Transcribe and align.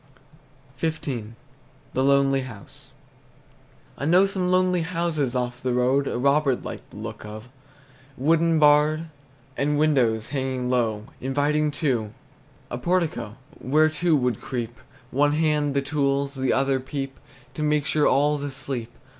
XV. 0.79 1.03
THE 1.93 2.03
LONELY 2.03 2.41
HOUSE. 2.41 2.89
I 3.99 4.05
know 4.05 4.25
some 4.25 4.49
lonely 4.49 4.81
houses 4.81 5.35
off 5.35 5.61
the 5.61 5.73
road 5.75 6.07
A 6.07 6.17
robber 6.17 6.55
'd 6.55 6.65
like 6.65 6.89
the 6.89 6.97
look 6.97 7.23
of, 7.23 7.49
Wooden 8.17 8.57
barred, 8.57 9.09
And 9.55 9.77
windows 9.77 10.29
hanging 10.29 10.71
low, 10.71 11.05
Inviting 11.21 11.69
to 11.85 12.13
A 12.71 12.79
portico, 12.79 13.35
Where 13.59 13.89
two 13.89 14.19
could 14.19 14.41
creep: 14.41 14.79
One 15.11 15.33
hand 15.33 15.75
the 15.75 15.83
tools, 15.83 16.33
The 16.33 16.51
other 16.51 16.79
peep 16.79 17.19
To 17.53 17.61
make 17.61 17.85
sure 17.85 18.07
all's 18.07 18.41
asleep. 18.41 18.89